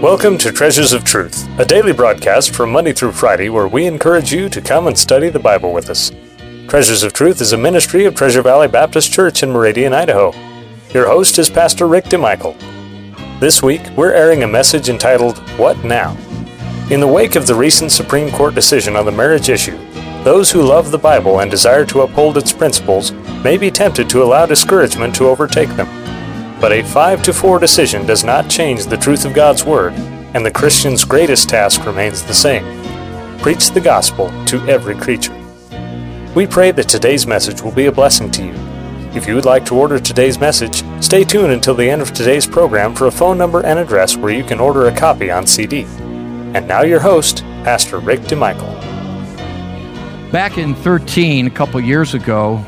Welcome 0.00 0.38
to 0.38 0.50
Treasures 0.50 0.94
of 0.94 1.04
Truth, 1.04 1.46
a 1.58 1.64
daily 1.66 1.92
broadcast 1.92 2.54
from 2.54 2.72
Monday 2.72 2.94
through 2.94 3.12
Friday 3.12 3.50
where 3.50 3.68
we 3.68 3.84
encourage 3.84 4.32
you 4.32 4.48
to 4.48 4.62
come 4.62 4.86
and 4.86 4.96
study 4.96 5.28
the 5.28 5.38
Bible 5.38 5.74
with 5.74 5.90
us. 5.90 6.10
Treasures 6.68 7.02
of 7.02 7.12
Truth 7.12 7.42
is 7.42 7.52
a 7.52 7.58
ministry 7.58 8.06
of 8.06 8.14
Treasure 8.14 8.40
Valley 8.40 8.66
Baptist 8.66 9.12
Church 9.12 9.42
in 9.42 9.50
Meridian, 9.50 9.92
Idaho. 9.92 10.32
Your 10.94 11.06
host 11.06 11.38
is 11.38 11.50
Pastor 11.50 11.86
Rick 11.86 12.06
DeMichael. 12.06 12.58
This 13.40 13.62
week, 13.62 13.82
we're 13.94 14.14
airing 14.14 14.42
a 14.42 14.48
message 14.48 14.88
entitled, 14.88 15.36
What 15.58 15.84
Now? 15.84 16.16
In 16.90 17.00
the 17.00 17.06
wake 17.06 17.36
of 17.36 17.46
the 17.46 17.54
recent 17.54 17.92
Supreme 17.92 18.32
Court 18.32 18.54
decision 18.54 18.96
on 18.96 19.04
the 19.04 19.12
marriage 19.12 19.50
issue, 19.50 19.76
those 20.24 20.50
who 20.50 20.62
love 20.62 20.92
the 20.92 20.98
Bible 20.98 21.40
and 21.40 21.50
desire 21.50 21.84
to 21.84 22.00
uphold 22.00 22.38
its 22.38 22.54
principles 22.54 23.12
may 23.44 23.58
be 23.58 23.70
tempted 23.70 24.08
to 24.08 24.22
allow 24.22 24.46
discouragement 24.46 25.14
to 25.16 25.28
overtake 25.28 25.68
them. 25.76 25.99
But 26.60 26.72
a 26.72 26.82
5 26.82 27.22
to 27.22 27.32
4 27.32 27.58
decision 27.58 28.06
does 28.06 28.22
not 28.22 28.50
change 28.50 28.84
the 28.84 28.96
truth 28.96 29.24
of 29.24 29.34
God's 29.34 29.64
Word, 29.64 29.94
and 30.34 30.44
the 30.44 30.50
Christian's 30.50 31.04
greatest 31.04 31.48
task 31.48 31.86
remains 31.86 32.22
the 32.22 32.34
same 32.34 32.80
preach 33.40 33.70
the 33.70 33.80
gospel 33.80 34.28
to 34.44 34.60
every 34.68 34.94
creature. 34.94 35.34
We 36.34 36.46
pray 36.46 36.72
that 36.72 36.88
today's 36.88 37.26
message 37.26 37.62
will 37.62 37.72
be 37.72 37.86
a 37.86 37.92
blessing 37.92 38.30
to 38.32 38.44
you. 38.44 38.52
If 39.14 39.26
you 39.26 39.34
would 39.34 39.46
like 39.46 39.64
to 39.66 39.74
order 39.74 39.98
today's 39.98 40.38
message, 40.38 40.84
stay 41.02 41.24
tuned 41.24 41.50
until 41.50 41.74
the 41.74 41.88
end 41.88 42.02
of 42.02 42.12
today's 42.12 42.46
program 42.46 42.94
for 42.94 43.06
a 43.06 43.10
phone 43.10 43.38
number 43.38 43.64
and 43.64 43.78
address 43.78 44.16
where 44.16 44.32
you 44.32 44.44
can 44.44 44.60
order 44.60 44.86
a 44.86 44.94
copy 44.94 45.30
on 45.30 45.46
CD. 45.46 45.84
And 46.54 46.68
now, 46.68 46.82
your 46.82 47.00
host, 47.00 47.38
Pastor 47.64 47.98
Rick 47.98 48.20
DeMichael. 48.20 48.80
Back 50.30 50.58
in 50.58 50.74
13, 50.74 51.46
a 51.46 51.50
couple 51.50 51.80
years 51.80 52.14
ago, 52.14 52.64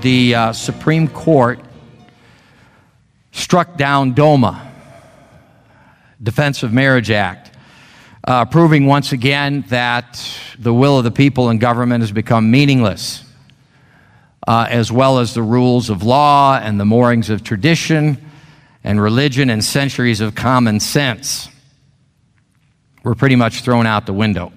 the 0.00 0.34
uh, 0.34 0.52
Supreme 0.52 1.08
Court 1.08 1.58
struck 3.34 3.76
down 3.76 4.14
DOMA, 4.14 4.72
Defense 6.22 6.62
of 6.62 6.72
Marriage 6.72 7.10
Act, 7.10 7.50
uh, 8.26 8.44
proving 8.44 8.86
once 8.86 9.12
again 9.12 9.64
that 9.68 10.24
the 10.58 10.72
will 10.72 10.98
of 10.98 11.04
the 11.04 11.10
people 11.10 11.50
in 11.50 11.58
government 11.58 12.00
has 12.00 12.12
become 12.12 12.50
meaningless, 12.50 13.24
uh, 14.46 14.66
as 14.70 14.90
well 14.90 15.18
as 15.18 15.34
the 15.34 15.42
rules 15.42 15.90
of 15.90 16.04
law 16.04 16.58
and 16.62 16.78
the 16.78 16.84
moorings 16.84 17.28
of 17.28 17.42
tradition 17.42 18.16
and 18.84 19.02
religion 19.02 19.50
and 19.50 19.64
centuries 19.64 20.20
of 20.20 20.34
common 20.34 20.78
sense 20.78 21.48
were 23.02 23.16
pretty 23.16 23.36
much 23.36 23.62
thrown 23.62 23.84
out 23.84 24.06
the 24.06 24.12
window. 24.12 24.52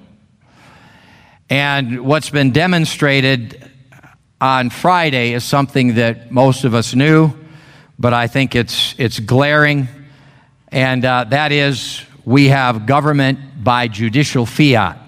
And 1.50 2.02
what's 2.02 2.30
been 2.30 2.52
demonstrated 2.52 3.72
on 4.40 4.70
Friday 4.70 5.34
is 5.34 5.44
something 5.44 5.96
that 5.96 6.32
most 6.32 6.64
of 6.64 6.76
us 6.76 6.94
knew, 6.94 7.34
but 8.00 8.14
I 8.14 8.28
think 8.28 8.56
it's, 8.56 8.96
it's 8.98 9.20
glaring, 9.20 9.88
and 10.70 11.04
uh, 11.04 11.26
that 11.26 11.52
is 11.52 12.04
we 12.26 12.50
have 12.50 12.86
government 12.86 13.64
by 13.64 13.88
judicial 13.88 14.46
fiat. 14.46 15.00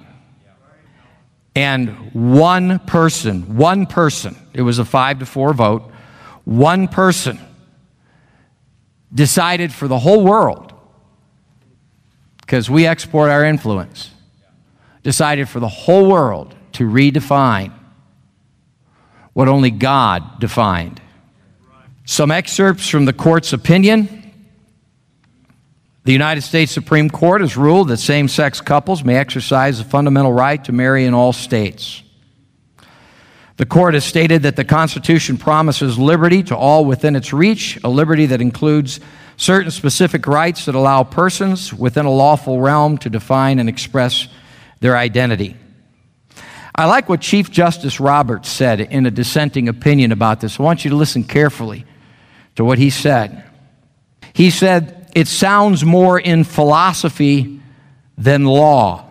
And 1.55 2.13
one 2.13 2.79
person, 2.79 3.57
one 3.57 3.85
person, 3.85 4.35
it 4.53 4.61
was 4.61 4.79
a 4.79 4.85
five 4.85 5.19
to 5.19 5.25
four 5.25 5.53
vote, 5.53 5.91
one 6.45 6.87
person 6.87 7.39
decided 9.13 9.73
for 9.73 9.87
the 9.87 9.99
whole 9.99 10.23
world, 10.23 10.73
because 12.41 12.69
we 12.69 12.85
export 12.85 13.29
our 13.29 13.43
influence, 13.43 14.11
decided 15.03 15.49
for 15.49 15.59
the 15.59 15.67
whole 15.67 16.09
world 16.09 16.55
to 16.73 16.89
redefine 16.89 17.73
what 19.33 19.47
only 19.47 19.71
God 19.71 20.39
defined. 20.39 21.01
Some 22.09 22.31
excerpts 22.31 22.89
from 22.89 23.05
the 23.05 23.13
court's 23.13 23.53
opinion. 23.53 24.33
The 26.05 26.11
United 26.11 26.41
States 26.41 26.71
Supreme 26.71 27.07
Court 27.07 27.41
has 27.41 27.55
ruled 27.55 27.89
that 27.89 27.97
same 27.97 28.27
sex 28.27 28.61
couples 28.61 29.03
may 29.03 29.15
exercise 29.15 29.77
the 29.77 29.83
fundamental 29.83 30.33
right 30.33 30.61
to 30.65 30.71
marry 30.71 31.05
in 31.05 31.13
all 31.13 31.33
states. 31.33 32.01
The 33.57 33.67
court 33.67 33.93
has 33.93 34.05
stated 34.05 34.41
that 34.41 34.55
the 34.55 34.65
Constitution 34.65 35.37
promises 35.37 35.99
liberty 35.99 36.41
to 36.45 36.57
all 36.57 36.83
within 36.83 37.15
its 37.15 37.31
reach, 37.31 37.77
a 37.83 37.89
liberty 37.89 38.25
that 38.25 38.41
includes 38.41 38.99
certain 39.37 39.69
specific 39.69 40.25
rights 40.25 40.65
that 40.65 40.73
allow 40.73 41.03
persons 41.03 41.71
within 41.71 42.07
a 42.07 42.11
lawful 42.11 42.59
realm 42.59 42.97
to 42.97 43.11
define 43.11 43.59
and 43.59 43.69
express 43.69 44.27
their 44.79 44.97
identity. 44.97 45.55
I 46.73 46.85
like 46.85 47.07
what 47.07 47.21
Chief 47.21 47.51
Justice 47.51 47.99
Roberts 47.99 48.49
said 48.49 48.81
in 48.81 49.05
a 49.05 49.11
dissenting 49.11 49.69
opinion 49.69 50.11
about 50.11 50.41
this. 50.41 50.59
I 50.59 50.63
want 50.63 50.83
you 50.83 50.89
to 50.89 50.97
listen 50.97 51.23
carefully 51.23 51.85
to 52.59 52.65
what 52.65 52.77
he 52.77 52.89
said. 52.89 53.45
He 54.33 54.49
said, 54.49 55.09
It 55.15 55.29
sounds 55.29 55.85
more 55.85 56.19
in 56.19 56.43
philosophy 56.43 57.61
than 58.17 58.43
law. 58.43 59.09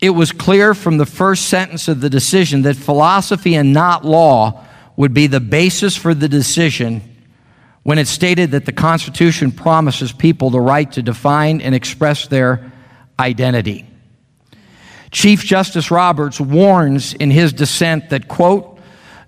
It 0.00 0.10
was 0.10 0.32
clear 0.32 0.74
from 0.74 0.98
the 0.98 1.06
first 1.06 1.48
sentence 1.48 1.86
of 1.86 2.00
the 2.00 2.10
decision 2.10 2.62
that 2.62 2.74
philosophy 2.74 3.54
and 3.54 3.72
not 3.72 4.04
law 4.04 4.64
would 4.96 5.14
be 5.14 5.28
the 5.28 5.38
basis 5.38 5.96
for 5.96 6.12
the 6.12 6.28
decision 6.28 7.02
when 7.84 7.98
it 7.98 8.08
stated 8.08 8.50
that 8.50 8.66
the 8.66 8.72
Constitution 8.72 9.52
promises 9.52 10.10
people 10.10 10.50
the 10.50 10.60
right 10.60 10.90
to 10.90 11.02
define 11.02 11.60
and 11.60 11.72
express 11.72 12.26
their 12.26 12.72
identity. 13.16 13.86
Chief 15.12 15.44
Justice 15.44 15.92
Roberts 15.92 16.40
warns 16.40 17.14
in 17.14 17.30
his 17.30 17.52
dissent 17.52 18.10
that, 18.10 18.26
quote, 18.26 18.73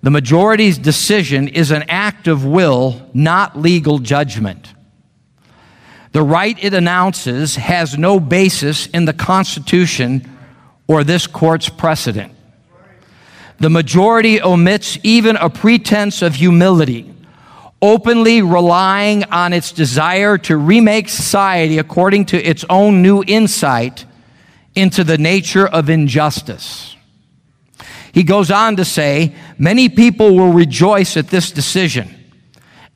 the 0.07 0.11
majority's 0.11 0.77
decision 0.77 1.49
is 1.49 1.69
an 1.69 1.83
act 1.89 2.29
of 2.29 2.45
will, 2.45 3.09
not 3.13 3.59
legal 3.59 3.99
judgment. 3.99 4.73
The 6.13 6.21
right 6.21 6.57
it 6.63 6.73
announces 6.73 7.57
has 7.57 7.97
no 7.97 8.17
basis 8.17 8.87
in 8.87 9.03
the 9.03 9.11
Constitution 9.11 10.25
or 10.87 11.03
this 11.03 11.27
court's 11.27 11.67
precedent. 11.67 12.31
The 13.59 13.69
majority 13.69 14.41
omits 14.41 14.97
even 15.03 15.35
a 15.35 15.49
pretense 15.49 16.21
of 16.21 16.35
humility, 16.35 17.13
openly 17.81 18.41
relying 18.41 19.25
on 19.25 19.51
its 19.51 19.73
desire 19.73 20.37
to 20.37 20.55
remake 20.55 21.09
society 21.09 21.79
according 21.79 22.27
to 22.27 22.41
its 22.41 22.63
own 22.69 23.01
new 23.01 23.25
insight 23.27 24.05
into 24.73 25.03
the 25.03 25.17
nature 25.17 25.67
of 25.67 25.89
injustice. 25.89 26.96
He 28.17 28.23
goes 28.23 28.49
on 28.49 28.77
to 28.77 28.83
say, 28.83 29.35
Many 29.59 29.89
people 29.89 30.35
will 30.35 30.51
rejoice 30.51 31.17
at 31.17 31.27
this 31.27 31.51
decision, 31.51 32.15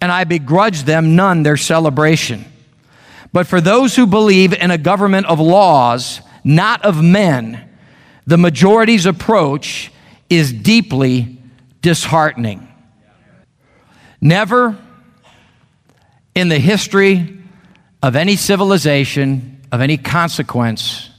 and 0.02 0.12
I 0.12 0.24
begrudge 0.24 0.82
them 0.82 1.16
none 1.16 1.44
their 1.44 1.58
celebration. 1.58 2.44
But 3.32 3.46
for 3.46 3.62
those 3.62 3.96
who 3.96 4.08
believe 4.08 4.52
in 4.52 4.72
a 4.72 4.80
government 4.80 5.28
of 5.28 5.40
laws, 5.40 6.22
not 6.44 6.84
of 6.84 7.04
men, 7.04 7.70
the 8.26 8.40
majority's 8.40 9.06
approach 9.06 9.92
is 10.28 10.52
deeply 10.52 11.38
disheartening. 11.84 12.68
Never 14.20 14.76
in 16.34 16.50
the 16.50 16.58
history 16.58 17.44
of 18.02 18.16
any 18.16 18.36
civilization, 18.38 19.62
of 19.72 19.82
any 19.82 19.98
consequence, 19.98 21.12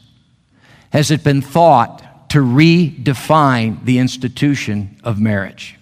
has 0.91 1.13
it 1.13 1.23
been 1.23 1.41
thought 1.41 2.02
to 2.33 2.39
redefine 2.39 3.85
the 3.85 3.99
institution 3.99 4.99
of 5.05 5.21
marriage. 5.21 5.77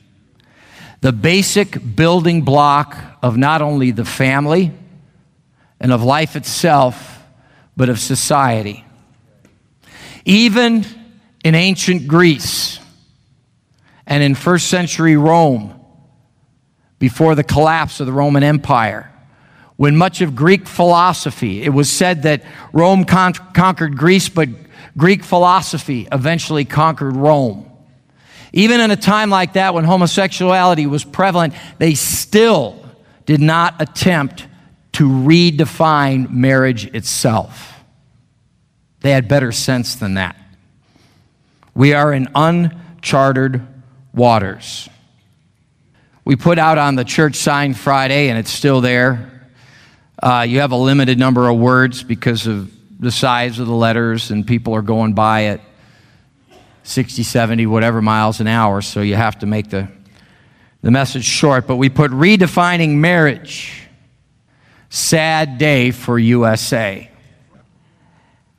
The 1.00 1.12
basic 1.12 1.94
building 1.94 2.42
block 2.42 2.98
of 3.22 3.36
not 3.36 3.62
only 3.62 3.92
the 3.92 4.04
family 4.04 4.72
and 5.78 5.92
of 5.92 6.02
life 6.02 6.34
itself, 6.34 7.22
but 7.76 7.88
of 7.88 8.00
society. 8.00 8.84
Even 10.24 10.84
in 11.44 11.54
ancient 11.54 12.08
Greece 12.08 12.80
and 14.04 14.20
in 14.20 14.34
first 14.34 14.66
century 14.66 15.16
Rome, 15.16 15.72
before 16.98 17.36
the 17.36 17.44
collapse 17.44 18.00
of 18.00 18.06
the 18.06 18.12
Roman 18.12 18.42
Empire, 18.42 19.08
when 19.76 19.96
much 19.96 20.20
of 20.20 20.34
Greek 20.34 20.66
philosophy, 20.66 21.62
it 21.62 21.72
was 21.72 21.88
said 21.88 22.24
that 22.24 22.42
Rome 22.72 23.04
con- 23.04 23.34
conquered 23.34 23.96
Greece, 23.96 24.28
but 24.28 24.48
Greek 24.96 25.22
philosophy 25.24 26.08
eventually 26.10 26.64
conquered 26.64 27.16
Rome. 27.16 27.70
Even 28.52 28.80
in 28.80 28.90
a 28.90 28.96
time 28.96 29.30
like 29.30 29.52
that, 29.52 29.74
when 29.74 29.84
homosexuality 29.84 30.86
was 30.86 31.04
prevalent, 31.04 31.54
they 31.78 31.94
still 31.94 32.84
did 33.26 33.40
not 33.40 33.80
attempt 33.80 34.46
to 34.92 35.08
redefine 35.08 36.30
marriage 36.30 36.86
itself. 36.86 37.80
They 39.00 39.12
had 39.12 39.28
better 39.28 39.52
sense 39.52 39.94
than 39.94 40.14
that. 40.14 40.36
We 41.74 41.94
are 41.94 42.12
in 42.12 42.28
uncharted 42.34 43.66
waters. 44.12 44.88
We 46.24 46.36
put 46.36 46.58
out 46.58 46.76
on 46.76 46.96
the 46.96 47.04
church 47.04 47.36
sign 47.36 47.74
Friday, 47.74 48.28
and 48.28 48.38
it's 48.38 48.50
still 48.50 48.80
there. 48.80 49.50
Uh, 50.22 50.44
you 50.46 50.60
have 50.60 50.72
a 50.72 50.76
limited 50.76 51.18
number 51.18 51.48
of 51.48 51.56
words 51.56 52.02
because 52.02 52.46
of 52.46 52.70
the 53.00 53.10
size 53.10 53.58
of 53.58 53.66
the 53.66 53.74
letters, 53.74 54.30
and 54.30 54.46
people 54.46 54.74
are 54.74 54.82
going 54.82 55.14
by 55.14 55.44
at 55.44 55.60
60, 56.82 57.22
70, 57.22 57.66
whatever 57.66 58.02
miles 58.02 58.40
an 58.40 58.46
hour, 58.46 58.82
so 58.82 59.00
you 59.00 59.14
have 59.14 59.38
to 59.38 59.46
make 59.46 59.70
the, 59.70 59.88
the 60.82 60.90
message 60.90 61.24
short. 61.24 61.66
But 61.66 61.76
we 61.76 61.88
put 61.88 62.10
redefining 62.10 62.96
marriage. 62.96 63.88
Sad 64.90 65.56
day 65.56 65.92
for 65.92 66.18
USA. 66.18 67.10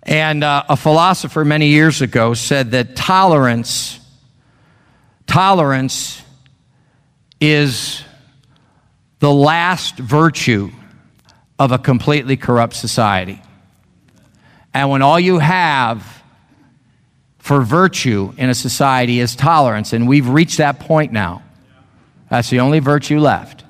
And 0.04 0.44
uh, 0.44 0.64
a 0.70 0.76
philosopher 0.76 1.46
many 1.46 1.68
years 1.68 2.02
ago 2.02 2.34
said 2.34 2.72
that 2.72 2.96
tolerance, 2.96 4.00
tolerance 5.28 6.24
is 7.40 8.02
the 9.20 9.32
last 9.32 9.98
virtue 9.98 10.72
of 11.60 11.72
a 11.72 11.78
completely 11.78 12.38
corrupt 12.38 12.74
society. 12.74 13.40
And 14.74 14.90
when 14.90 15.02
all 15.02 15.20
you 15.20 15.40
have 15.40 16.24
for 17.40 17.62
virtue 17.62 18.34
in 18.38 18.50
a 18.50 18.54
society 18.54 19.20
is 19.20 19.36
tolerance, 19.36 19.94
and 19.94 20.08
we've 20.08 20.30
reached 20.30 20.58
that 20.58 20.80
point 20.80 21.12
now, 21.12 21.44
that's 22.30 22.50
the 22.50 22.62
only 22.62 22.80
virtue 22.80 23.20
left, 23.20 23.66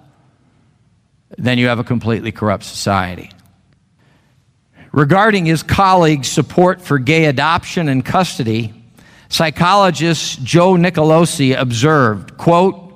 then 1.38 1.58
you 1.58 1.68
have 1.68 1.80
a 1.80 1.84
completely 1.84 2.32
corrupt 2.32 2.64
society. 2.64 3.32
Regarding 4.92 5.46
his 5.46 5.64
colleagues' 5.64 6.28
support 6.28 6.82
for 6.82 7.00
gay 7.00 7.26
adoption 7.26 7.88
and 7.88 8.06
custody, 8.06 8.74
psychologist 9.30 10.44
Joe 10.44 10.74
Nicolosi 10.74 11.58
observed, 11.58 12.38
quote, 12.38 12.90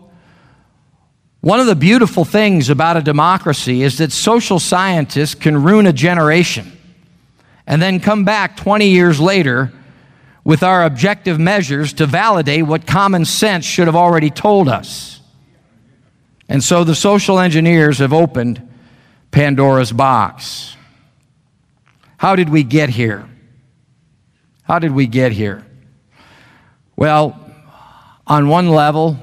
one 1.39 1.59
of 1.59 1.67
the 1.67 1.75
beautiful 1.75 2.25
things 2.25 2.69
about 2.69 2.97
a 2.97 3.01
democracy 3.01 3.83
is 3.83 3.99
that 3.99 4.11
social 4.11 4.59
scientists 4.59 5.35
can 5.35 5.61
ruin 5.63 5.85
a 5.85 5.93
generation 5.93 6.74
and 7.67 7.81
then 7.81 7.99
come 7.99 8.23
back 8.23 8.57
20 8.57 8.87
years 8.87 9.19
later 9.19 9.71
with 10.43 10.61
our 10.61 10.83
objective 10.83 11.39
measures 11.39 11.93
to 11.93 12.05
validate 12.05 12.63
what 12.63 12.85
common 12.85 13.25
sense 13.25 13.65
should 13.65 13.87
have 13.87 13.95
already 13.95 14.29
told 14.29 14.67
us. 14.67 15.19
And 16.47 16.63
so 16.63 16.83
the 16.83 16.93
social 16.93 17.39
engineers 17.39 17.97
have 17.97 18.13
opened 18.13 18.61
Pandora's 19.31 19.91
box. 19.91 20.75
How 22.17 22.35
did 22.35 22.49
we 22.49 22.63
get 22.63 22.89
here? 22.89 23.27
How 24.63 24.79
did 24.79 24.91
we 24.91 25.07
get 25.07 25.31
here? 25.31 25.65
Well, 26.95 27.39
on 28.27 28.47
one 28.47 28.69
level, 28.69 29.17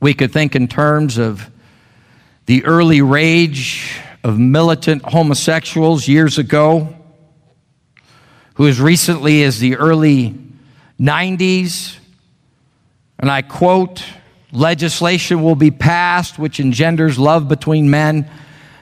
we 0.00 0.14
could 0.14 0.32
think 0.32 0.56
in 0.56 0.68
terms 0.68 1.18
of 1.18 1.50
the 2.46 2.64
early 2.64 3.02
rage 3.02 4.00
of 4.24 4.38
militant 4.38 5.02
homosexuals 5.02 6.08
years 6.08 6.38
ago, 6.38 6.94
who 8.58 8.66
as 8.66 8.80
recently 8.80 9.44
as 9.44 9.60
the 9.60 9.76
early 9.76 10.34
90s, 11.00 11.96
and 13.20 13.30
I 13.30 13.40
quote, 13.40 14.02
legislation 14.50 15.44
will 15.44 15.54
be 15.54 15.70
passed 15.70 16.40
which 16.40 16.58
engenders 16.58 17.20
love 17.20 17.46
between 17.46 17.88
men. 17.88 18.28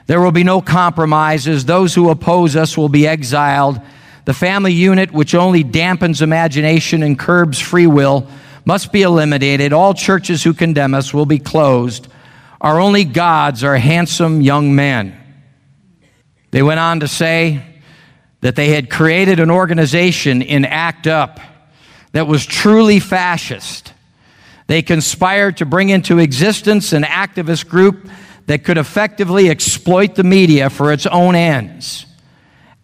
There 0.07 0.19
will 0.19 0.31
be 0.31 0.43
no 0.43 0.61
compromises. 0.61 1.63
Those 1.63 1.93
who 1.93 2.09
oppose 2.09 2.55
us 2.55 2.75
will 2.75 2.89
be 2.89 3.05
exiled. 3.05 3.79
The 4.25 4.33
family 4.33 4.73
unit, 4.73 5.11
which 5.11 5.35
only 5.35 5.63
dampens 5.63 6.23
imagination 6.23 7.03
and 7.03 7.17
curbs 7.17 7.59
free 7.59 7.85
will, 7.85 8.27
must 8.65 8.91
be 8.91 9.03
eliminated. 9.03 9.73
All 9.73 9.93
churches 9.93 10.43
who 10.43 10.55
condemn 10.55 10.95
us 10.95 11.13
will 11.13 11.27
be 11.27 11.37
closed. 11.37 12.07
Our 12.59 12.79
only 12.79 13.03
gods 13.03 13.63
are 13.63 13.77
handsome 13.77 14.41
young 14.41 14.73
men. 14.73 15.15
They 16.49 16.63
went 16.63 16.79
on 16.79 17.01
to 17.01 17.07
say 17.07 17.61
that 18.47 18.55
they 18.55 18.69
had 18.69 18.89
created 18.89 19.41
an 19.41 19.51
organization 19.51 20.41
in 20.41 20.63
ACT 20.63 21.05
UP 21.05 21.37
that 22.13 22.27
was 22.27 22.45
truly 22.45 22.97
fascist. 22.97 23.91
They 24.67 24.81
conspired 24.81 25.57
to 25.57 25.65
bring 25.65 25.89
into 25.89 26.19
existence 26.19 26.93
an 26.93 27.03
activist 27.03 27.67
group 27.67 28.07
that 28.45 28.63
could 28.63 28.77
effectively 28.77 29.49
exploit 29.49 30.15
the 30.15 30.23
media 30.23 30.69
for 30.69 30.93
its 30.93 31.05
own 31.05 31.35
ends 31.35 32.05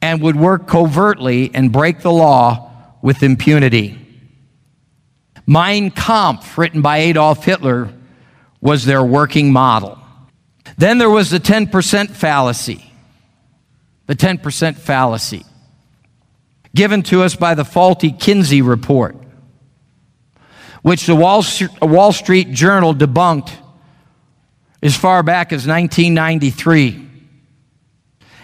and 0.01 0.21
would 0.21 0.35
work 0.35 0.67
covertly 0.67 1.49
and 1.53 1.71
break 1.71 2.01
the 2.01 2.11
law 2.11 2.69
with 3.01 3.23
impunity. 3.23 3.97
Mein 5.47 5.91
Kampf, 5.91 6.57
written 6.57 6.81
by 6.81 6.97
Adolf 6.97 7.45
Hitler, 7.45 7.87
was 8.59 8.83
their 8.83 9.01
working 9.01 9.53
model. 9.53 9.97
Then 10.77 10.97
there 10.97 11.09
was 11.09 11.29
the 11.29 11.39
10% 11.39 12.09
fallacy. 12.09 12.83
The 14.07 14.15
10% 14.15 14.75
fallacy 14.75 15.45
given 16.75 17.03
to 17.03 17.21
us 17.23 17.35
by 17.35 17.53
the 17.55 17.65
faulty 17.65 18.11
Kinsey 18.11 18.61
report, 18.61 19.15
which 20.81 21.05
the 21.05 21.15
Wall, 21.15 21.43
Street 22.11 22.51
Journal 22.51 22.93
debunked 22.93 23.51
as 24.81 24.95
far 24.97 25.23
back 25.23 25.53
as 25.53 25.67
1993 25.67 27.09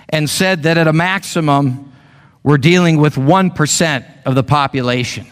and 0.10 0.30
said 0.30 0.64
that 0.64 0.78
at 0.78 0.88
a 0.88 0.94
maximum, 0.94 1.92
we're 2.42 2.58
dealing 2.58 2.98
with 2.98 3.16
1% 3.16 4.06
of 4.26 4.36
the 4.36 4.44
population. 4.44 5.28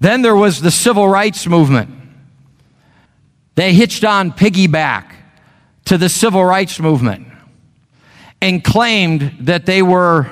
Then 0.00 0.22
there 0.22 0.34
was 0.34 0.60
the 0.60 0.70
civil 0.70 1.06
rights 1.06 1.46
movement. 1.46 1.90
They 3.54 3.74
hitched 3.74 4.04
on 4.04 4.32
piggyback 4.32 5.12
to 5.84 5.98
the 5.98 6.08
civil 6.08 6.44
rights 6.44 6.80
movement 6.80 7.28
and 8.40 8.64
claimed 8.64 9.36
that 9.40 9.66
they 9.66 9.82
were, 9.82 10.30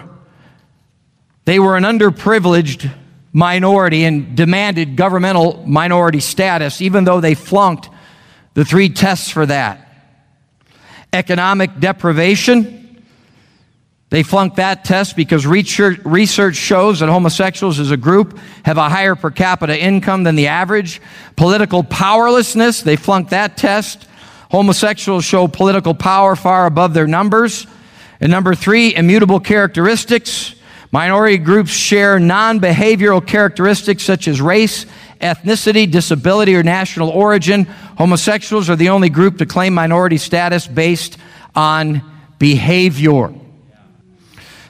they 1.48 1.58
were 1.58 1.78
an 1.78 1.84
underprivileged 1.84 2.92
minority 3.32 4.04
and 4.04 4.36
demanded 4.36 4.96
governmental 4.96 5.64
minority 5.66 6.20
status, 6.20 6.82
even 6.82 7.04
though 7.04 7.22
they 7.22 7.34
flunked 7.34 7.88
the 8.52 8.66
three 8.66 8.90
tests 8.90 9.30
for 9.30 9.46
that 9.46 9.86
economic 11.10 11.80
deprivation 11.80 12.78
they 14.10 14.22
flunked 14.22 14.56
that 14.56 14.84
test 14.84 15.16
because 15.16 15.46
research 15.46 16.56
shows 16.56 17.00
that 17.00 17.08
homosexuals 17.08 17.78
as 17.78 17.90
a 17.90 17.96
group 17.96 18.38
have 18.64 18.78
a 18.78 18.88
higher 18.88 19.14
per 19.14 19.30
capita 19.30 19.78
income 19.78 20.24
than 20.24 20.34
the 20.34 20.46
average. 20.46 21.02
Political 21.36 21.84
powerlessness, 21.84 22.80
they 22.80 22.96
flunked 22.96 23.30
that 23.30 23.58
test. 23.58 24.06
Homosexuals 24.50 25.26
show 25.26 25.46
political 25.46 25.92
power 25.94 26.36
far 26.36 26.64
above 26.64 26.94
their 26.94 27.06
numbers. 27.06 27.66
And 28.18 28.30
number 28.30 28.54
three, 28.54 28.94
immutable 28.94 29.40
characteristics. 29.40 30.54
Minority 30.90 31.36
groups 31.36 31.70
share 31.70 32.18
non 32.18 32.60
behavioral 32.60 33.24
characteristics 33.24 34.02
such 34.02 34.26
as 34.26 34.40
race, 34.40 34.86
ethnicity, 35.20 35.90
disability, 35.90 36.56
or 36.56 36.62
national 36.62 37.10
origin. 37.10 37.64
Homosexuals 37.64 38.70
are 38.70 38.76
the 38.76 38.88
only 38.88 39.10
group 39.10 39.38
to 39.38 39.46
claim 39.46 39.74
minority 39.74 40.16
status 40.16 40.66
based 40.66 41.18
on 41.54 42.02
behavior. 42.38 43.34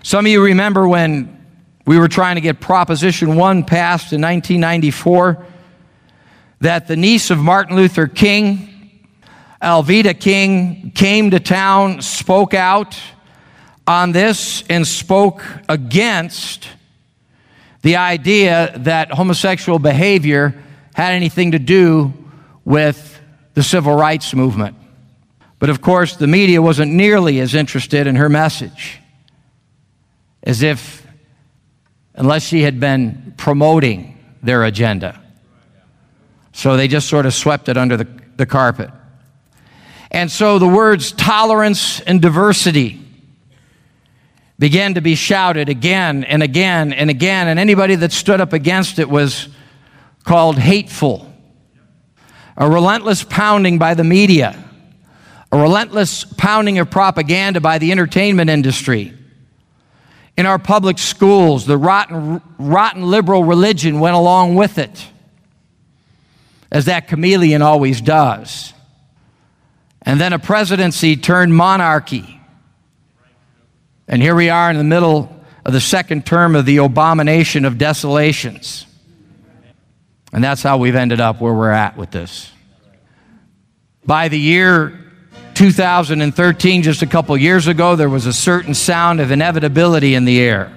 Some 0.02 0.26
of 0.26 0.32
you 0.32 0.42
remember 0.42 0.88
when 0.88 1.36
we 1.86 1.98
were 1.98 2.08
trying 2.08 2.34
to 2.34 2.40
get 2.40 2.60
Proposition 2.60 3.36
1 3.36 3.64
passed 3.64 4.12
in 4.12 4.20
1994 4.20 5.44
that 6.60 6.88
the 6.88 6.96
niece 6.96 7.30
of 7.30 7.38
Martin 7.38 7.76
Luther 7.76 8.08
King, 8.08 8.90
Alveda 9.62 10.18
King, 10.18 10.90
came 10.94 11.30
to 11.30 11.38
town, 11.38 12.02
spoke 12.02 12.54
out 12.54 12.98
on 13.88 14.12
this, 14.12 14.62
and 14.68 14.86
spoke 14.86 15.42
against 15.68 16.68
the 17.80 17.96
idea 17.96 18.74
that 18.76 19.10
homosexual 19.10 19.78
behavior 19.78 20.54
had 20.94 21.14
anything 21.14 21.52
to 21.52 21.58
do 21.58 22.12
with 22.66 23.18
the 23.54 23.62
civil 23.62 23.94
rights 23.94 24.34
movement. 24.34 24.76
But 25.58 25.70
of 25.70 25.80
course, 25.80 26.16
the 26.16 26.26
media 26.26 26.60
wasn't 26.60 26.92
nearly 26.92 27.40
as 27.40 27.54
interested 27.54 28.06
in 28.06 28.16
her 28.16 28.28
message 28.28 29.00
as 30.42 30.62
if, 30.62 31.06
unless 32.14 32.46
she 32.46 32.62
had 32.62 32.78
been 32.78 33.32
promoting 33.38 34.18
their 34.42 34.64
agenda. 34.64 35.20
So 36.52 36.76
they 36.76 36.88
just 36.88 37.08
sort 37.08 37.24
of 37.24 37.32
swept 37.32 37.70
it 37.70 37.78
under 37.78 37.96
the, 37.96 38.08
the 38.36 38.46
carpet. 38.46 38.90
And 40.10 40.30
so 40.30 40.58
the 40.58 40.68
words 40.68 41.12
tolerance 41.12 42.00
and 42.00 42.20
diversity 42.20 43.07
began 44.58 44.94
to 44.94 45.00
be 45.00 45.14
shouted 45.14 45.68
again 45.68 46.24
and 46.24 46.42
again 46.42 46.92
and 46.92 47.10
again, 47.10 47.48
and 47.48 47.60
anybody 47.60 47.94
that 47.94 48.12
stood 48.12 48.40
up 48.40 48.52
against 48.52 48.98
it 48.98 49.08
was 49.08 49.48
called 50.24 50.58
hateful. 50.58 51.32
A 52.56 52.68
relentless 52.68 53.22
pounding 53.22 53.78
by 53.78 53.94
the 53.94 54.02
media, 54.02 54.56
a 55.52 55.58
relentless 55.58 56.24
pounding 56.24 56.78
of 56.78 56.90
propaganda 56.90 57.60
by 57.60 57.78
the 57.78 57.92
entertainment 57.92 58.50
industry 58.50 59.14
in 60.36 60.44
our 60.44 60.58
public 60.58 60.98
schools. 60.98 61.66
The 61.66 61.76
rotten, 61.76 62.40
rotten 62.58 63.02
liberal 63.02 63.44
religion 63.44 64.00
went 64.00 64.16
along 64.16 64.56
with 64.56 64.78
it, 64.78 65.06
as 66.70 66.86
that 66.86 67.06
chameleon 67.08 67.62
always 67.62 68.00
does. 68.00 68.72
And 70.02 70.20
then 70.20 70.32
a 70.32 70.38
presidency 70.38 71.16
turned 71.16 71.54
monarchy. 71.54 72.37
And 74.08 74.22
here 74.22 74.34
we 74.34 74.48
are 74.48 74.70
in 74.70 74.78
the 74.78 74.84
middle 74.84 75.30
of 75.66 75.72
the 75.74 75.80
second 75.80 76.24
term 76.24 76.56
of 76.56 76.64
the 76.64 76.78
abomination 76.78 77.66
of 77.66 77.76
desolations. 77.76 78.86
And 80.32 80.42
that's 80.42 80.62
how 80.62 80.78
we've 80.78 80.94
ended 80.94 81.20
up 81.20 81.40
where 81.40 81.52
we're 81.52 81.70
at 81.70 81.96
with 81.96 82.10
this. 82.10 82.50
By 84.06 84.28
the 84.28 84.38
year 84.38 84.98
2013, 85.54 86.82
just 86.82 87.02
a 87.02 87.06
couple 87.06 87.36
years 87.36 87.66
ago, 87.66 87.96
there 87.96 88.08
was 88.08 88.24
a 88.24 88.32
certain 88.32 88.72
sound 88.72 89.20
of 89.20 89.30
inevitability 89.30 90.14
in 90.14 90.24
the 90.24 90.40
air. 90.40 90.74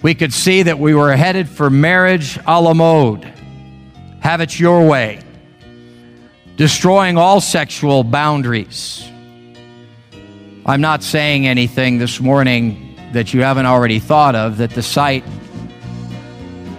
we 0.00 0.14
could 0.14 0.32
see 0.32 0.62
that 0.62 0.78
we 0.78 0.94
were 0.94 1.14
headed 1.16 1.48
for 1.48 1.68
marriage 1.68 2.38
a 2.46 2.60
la 2.60 2.72
mode. 2.72 3.24
Have 4.20 4.40
it 4.40 4.58
your 4.58 4.86
way. 4.86 5.20
Destroying 6.56 7.18
all 7.18 7.40
sexual 7.40 8.02
boundaries. 8.04 9.08
I'm 10.68 10.82
not 10.82 11.02
saying 11.02 11.46
anything 11.46 11.96
this 11.96 12.20
morning 12.20 12.94
that 13.14 13.32
you 13.32 13.40
haven't 13.40 13.64
already 13.64 13.98
thought 13.98 14.34
of, 14.34 14.58
that 14.58 14.68
the 14.68 14.82
sight 14.82 15.24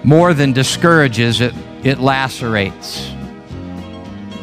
more 0.04 0.36
than 0.36 0.54
discourages, 0.54 1.42
it, 1.42 1.56
it 1.84 1.98
lacerates. 1.98 3.10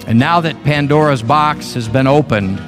And 0.08 0.18
now 0.18 0.40
that 0.40 0.60
Pandora's 0.64 1.22
box 1.22 1.74
has 1.74 1.86
been 1.86 2.08
opened, 2.08 2.58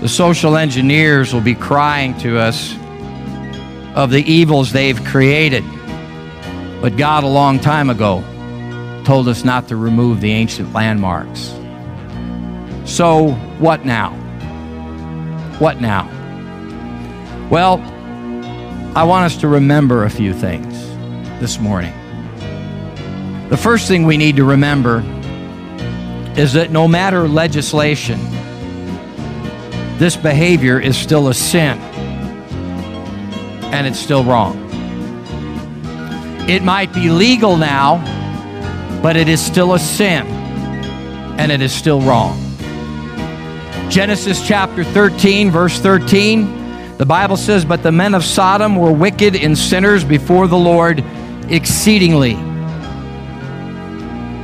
the 0.00 0.08
social 0.08 0.56
engineers 0.56 1.34
will 1.34 1.42
be 1.42 1.54
crying 1.54 2.16
to 2.20 2.38
us 2.38 2.74
of 3.94 4.08
the 4.08 4.22
evils 4.22 4.72
they've 4.72 5.04
created. 5.04 5.62
But 6.80 6.96
God, 6.96 7.22
a 7.22 7.28
long 7.28 7.60
time 7.60 7.90
ago, 7.90 8.24
told 9.04 9.28
us 9.28 9.44
not 9.44 9.68
to 9.68 9.76
remove 9.76 10.22
the 10.22 10.32
ancient 10.32 10.72
landmarks. 10.72 11.54
So, 12.86 13.32
what 13.58 13.84
now? 13.84 14.16
What 15.60 15.78
now? 15.78 16.08
Well, 17.50 17.80
I 18.96 19.04
want 19.04 19.26
us 19.26 19.36
to 19.42 19.48
remember 19.48 20.04
a 20.04 20.10
few 20.10 20.32
things 20.32 20.74
this 21.38 21.60
morning. 21.60 21.92
The 23.50 23.58
first 23.58 23.86
thing 23.86 24.06
we 24.06 24.16
need 24.16 24.36
to 24.36 24.44
remember 24.44 25.00
is 26.34 26.54
that 26.54 26.70
no 26.70 26.88
matter 26.88 27.28
legislation, 27.28 28.18
this 29.98 30.16
behavior 30.16 30.80
is 30.80 30.96
still 30.96 31.28
a 31.28 31.34
sin 31.34 31.78
and 33.70 33.86
it's 33.86 34.00
still 34.00 34.24
wrong. 34.24 34.56
It 36.48 36.62
might 36.62 36.94
be 36.94 37.10
legal 37.10 37.58
now, 37.58 37.98
but 39.02 39.14
it 39.14 39.28
is 39.28 39.44
still 39.44 39.74
a 39.74 39.78
sin 39.78 40.26
and 41.38 41.52
it 41.52 41.60
is 41.60 41.70
still 41.70 42.00
wrong. 42.00 42.49
Genesis 43.90 44.46
chapter 44.46 44.84
13, 44.84 45.50
verse 45.50 45.80
13, 45.80 46.96
the 46.96 47.04
Bible 47.04 47.36
says, 47.36 47.64
But 47.64 47.82
the 47.82 47.90
men 47.90 48.14
of 48.14 48.24
Sodom 48.24 48.76
were 48.76 48.92
wicked 48.92 49.34
and 49.34 49.58
sinners 49.58 50.04
before 50.04 50.46
the 50.46 50.56
Lord 50.56 51.04
exceedingly. 51.48 52.36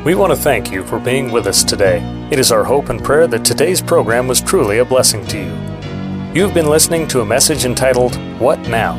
We 0.03 0.17
want 0.17 0.33
to 0.33 0.37
thank 0.37 0.73
you 0.73 0.85
for 0.85 0.99
being 0.99 1.31
with 1.31 1.47
us 1.47 1.63
today. 1.63 2.01
It 2.33 2.41
is 2.41 2.51
our 2.51 2.65
hope 2.65 2.89
and 2.89 3.03
prayer 3.05 3.29
that 3.29 3.45
today's 3.45 3.81
program 3.81 4.27
was 4.27 4.41
truly 4.41 4.79
a 4.79 4.85
blessing 4.85 5.25
to 5.29 5.39
you. 5.39 6.35
You've 6.35 6.53
been 6.53 6.69
listening 6.69 7.07
to 7.09 7.21
a 7.21 7.25
message 7.25 7.65
entitled, 7.65 8.17
What 8.41 8.59
Now? 8.69 8.97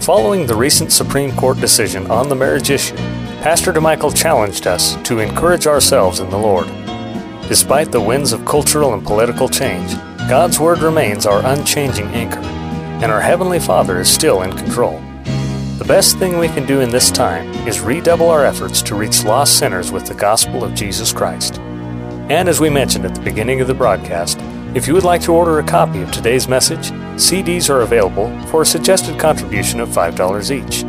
Following 0.00 0.48
the 0.48 0.56
recent 0.56 0.90
Supreme 0.90 1.30
Court 1.36 1.60
decision 1.60 2.10
on 2.10 2.28
the 2.28 2.34
marriage 2.34 2.70
issue, 2.70 2.96
Pastor 3.40 3.72
DeMichael 3.72 4.16
challenged 4.16 4.66
us 4.66 4.96
to 5.04 5.20
encourage 5.20 5.68
ourselves 5.68 6.18
in 6.18 6.28
the 6.30 6.38
Lord. 6.38 6.66
Despite 7.48 7.92
the 7.92 8.00
winds 8.00 8.32
of 8.32 8.44
cultural 8.44 8.92
and 8.92 9.04
political 9.04 9.48
change, 9.48 9.94
God's 10.28 10.58
Word 10.58 10.80
remains 10.80 11.26
our 11.26 11.46
unchanging 11.46 12.08
anchor, 12.08 12.40
and 12.40 13.12
our 13.12 13.20
Heavenly 13.20 13.60
Father 13.60 14.00
is 14.00 14.08
still 14.08 14.42
in 14.42 14.50
control. 14.50 15.00
The 15.78 15.84
best 15.86 16.18
thing 16.18 16.38
we 16.38 16.48
can 16.48 16.66
do 16.66 16.80
in 16.80 16.90
this 16.90 17.08
time 17.08 17.48
is 17.68 17.78
redouble 17.78 18.30
our 18.30 18.44
efforts 18.44 18.82
to 18.82 18.96
reach 18.96 19.22
lost 19.22 19.60
sinners 19.60 19.92
with 19.92 20.06
the 20.06 20.14
gospel 20.14 20.64
of 20.64 20.74
Jesus 20.74 21.12
Christ. 21.12 21.60
And 22.28 22.48
as 22.48 22.58
we 22.58 22.68
mentioned 22.68 23.04
at 23.04 23.14
the 23.14 23.20
beginning 23.20 23.60
of 23.60 23.68
the 23.68 23.74
broadcast, 23.74 24.40
if 24.74 24.88
you 24.88 24.94
would 24.94 25.04
like 25.04 25.22
to 25.22 25.32
order 25.32 25.60
a 25.60 25.62
copy 25.62 26.02
of 26.02 26.10
today's 26.10 26.48
message, 26.48 26.90
CDs 27.14 27.70
are 27.70 27.82
available 27.82 28.36
for 28.46 28.62
a 28.62 28.66
suggested 28.66 29.20
contribution 29.20 29.78
of 29.78 29.88
$5 29.90 30.50
each. 30.50 30.82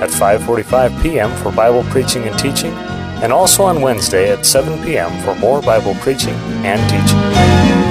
at 0.01 0.09
5:45 0.09 1.03
p.m. 1.03 1.31
for 1.43 1.53
Bible 1.53 1.83
preaching 1.91 2.23
and 2.23 2.39
teaching, 2.39 2.73
and 3.23 3.33
also 3.33 3.62
on 3.62 3.81
Wednesday 3.81 4.33
at 4.33 4.45
7 4.45 4.83
p.m. 4.83 5.11
for 5.23 5.35
more 5.37 5.62
Bible 5.62 5.95
preaching 5.97 6.35
and 6.64 6.81
teaching. 6.91 7.82